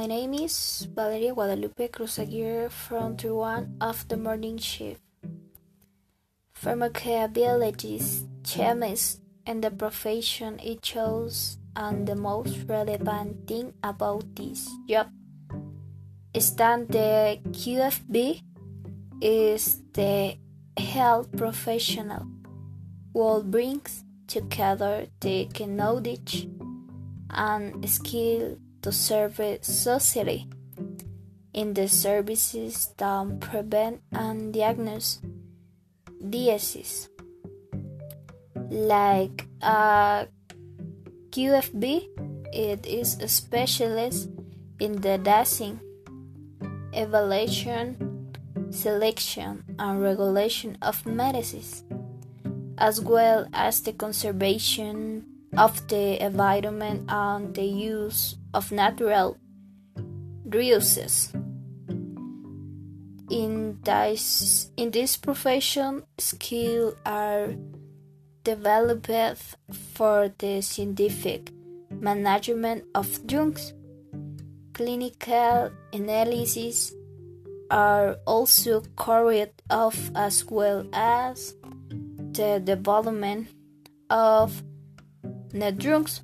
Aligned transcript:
My 0.00 0.06
name 0.06 0.32
is 0.32 0.88
Valeria 0.96 1.34
Guadalupe 1.34 1.88
Cruz 1.88 2.18
Aguirre 2.18 2.70
from 2.70 3.18
Tier 3.18 3.34
1 3.34 3.76
of 3.82 4.08
the 4.08 4.16
morning 4.16 4.56
shift. 4.56 5.02
Pharmacabilities, 6.56 8.24
chemist, 8.42 9.20
and 9.44 9.62
the 9.62 9.70
profession 9.70 10.58
it 10.58 10.80
chose, 10.80 11.58
and 11.76 12.08
the 12.08 12.16
most 12.16 12.64
relevant 12.66 13.46
thing 13.46 13.74
about 13.84 14.24
this 14.34 14.70
job 14.88 15.12
is 16.32 16.54
that 16.56 16.88
the 16.88 17.38
QFB 17.52 18.40
is 19.20 19.82
the 19.92 20.38
health 20.78 21.28
professional 21.36 22.26
who 23.12 23.42
brings 23.42 24.02
together 24.26 25.08
the 25.20 25.46
knowledge 25.68 26.48
and 27.28 27.86
skill 27.86 28.56
to 28.82 28.92
serve 28.92 29.40
society. 29.62 30.46
In 31.52 31.74
the 31.74 31.88
services 31.88 32.94
that 32.96 33.40
prevent 33.40 34.02
and 34.12 34.54
diagnose 34.54 35.20
diseases 36.28 37.08
like 38.70 39.46
a 39.62 40.28
QFB 41.30 42.06
it 42.52 42.86
is 42.86 43.18
a 43.20 43.28
specialist 43.28 44.28
in 44.78 45.00
the 45.00 45.18
dosing 45.18 45.80
evaluation 46.92 47.96
selection 48.70 49.64
and 49.78 50.02
regulation 50.02 50.78
of 50.82 51.04
medicines 51.06 51.82
as 52.78 53.00
well 53.00 53.46
as 53.52 53.82
the 53.82 53.92
conservation 53.92 55.26
of 55.56 55.86
the 55.88 56.22
environment 56.22 57.04
and 57.08 57.54
the 57.54 57.64
use 57.64 58.36
of 58.54 58.70
natural 58.72 59.36
resources. 60.44 61.32
In 63.30 63.78
this, 63.82 64.70
in 64.76 64.90
this 64.90 65.16
profession, 65.16 66.02
skills 66.18 66.94
are 67.06 67.54
developed 68.42 69.56
for 69.94 70.32
the 70.38 70.60
scientific 70.60 71.52
management 71.90 72.84
of 72.94 73.26
drugs. 73.26 73.72
Clinical 74.72 75.70
analysis 75.92 76.92
are 77.70 78.16
also 78.26 78.82
carried 78.96 79.52
out 79.70 79.94
as 80.16 80.44
well 80.46 80.86
as 80.92 81.54
the 82.32 82.60
development 82.64 83.48
of 84.08 84.62
the 85.52 85.72
drugs. 85.72 86.22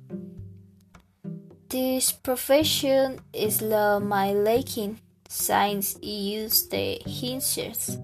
This 1.69 2.11
profession 2.11 3.19
is 3.33 3.61
la 3.61 3.99
my 3.99 4.31
liking 4.31 4.99
since 5.27 5.95
it 5.95 6.07
uses 6.07 6.69
the 6.69 7.01
hinges 7.05 7.99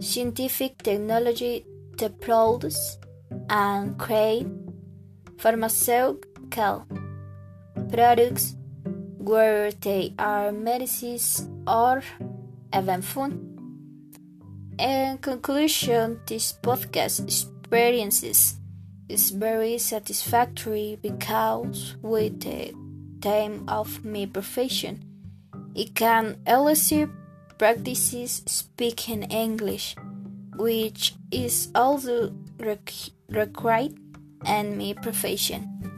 scientific 0.00 0.82
technology 0.82 1.64
to 1.98 2.08
produce 2.08 2.98
and 3.48 3.98
create 3.98 4.46
pharmaceutical 5.38 6.86
products 7.92 8.56
where 9.18 9.70
they 9.72 10.14
are 10.18 10.52
medicines 10.52 11.48
or 11.66 12.02
even 12.74 13.02
food. 13.02 13.32
In 14.78 15.18
conclusion, 15.18 16.20
this 16.26 16.52
podcast 16.52 17.22
experiences 17.22 18.56
is 19.08 19.30
very 19.30 19.78
satisfactory 19.78 20.98
because 21.00 21.96
with 22.02 22.40
the 22.40 22.72
time 23.20 23.64
of 23.68 24.04
my 24.04 24.26
profession, 24.26 25.02
it 25.74 25.94
can 25.94 26.36
elicit 26.46 27.08
practices 27.58 28.42
speaking 28.46 29.22
English, 29.24 29.96
which 30.56 31.14
is 31.30 31.68
also 31.74 32.32
required 33.28 33.94
in 34.46 34.78
my 34.78 34.94
profession. 35.00 35.93